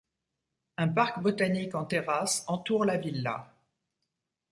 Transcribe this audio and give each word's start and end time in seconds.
Un 0.77 0.87
parc 0.87 1.21
botanique 1.21 1.75
en 1.75 1.85
terrasses 1.85 2.43
entoure 2.47 2.85
la 2.85 2.97
villa. 2.97 3.53